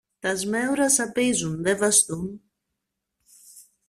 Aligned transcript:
Τα 0.19 0.35
σμέουρα 0.37 0.89
σαπίζουν, 0.89 1.61
δε 1.61 1.75
βαστούν! 1.75 2.41